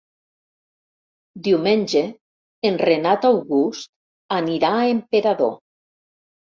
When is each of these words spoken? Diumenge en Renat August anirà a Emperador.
Diumenge 1.49 2.03
en 2.71 2.81
Renat 2.87 3.31
August 3.33 3.89
anirà 4.43 4.77
a 4.83 4.93
Emperador. 4.99 5.59